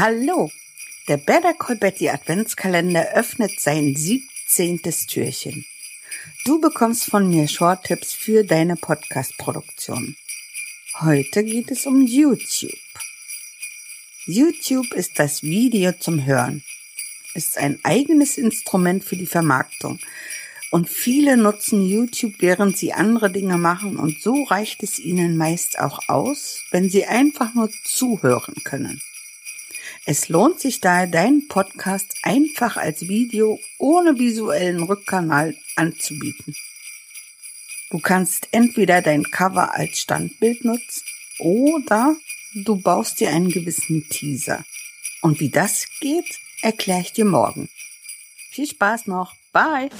[0.00, 0.50] Hallo!
[1.08, 4.80] Der Better Call Betty Adventskalender öffnet sein 17.
[5.06, 5.66] Türchen.
[6.46, 10.16] Du bekommst von mir Short-Tipps für deine Podcast-Produktion.
[11.00, 12.72] Heute geht es um YouTube.
[14.24, 16.64] YouTube ist das Video zum Hören.
[17.34, 19.98] Ist ein eigenes Instrument für die Vermarktung.
[20.70, 25.78] Und viele nutzen YouTube, während sie andere Dinge machen und so reicht es ihnen meist
[25.78, 29.02] auch aus, wenn sie einfach nur zuhören können.
[30.10, 36.56] Es lohnt sich daher, deinen Podcast einfach als Video ohne visuellen Rückkanal anzubieten.
[37.90, 41.02] Du kannst entweder dein Cover als Standbild nutzen
[41.38, 42.16] oder
[42.54, 44.64] du baust dir einen gewissen Teaser.
[45.22, 47.68] Und wie das geht, erkläre ich dir morgen.
[48.50, 49.32] Viel Spaß noch.
[49.52, 49.90] Bye!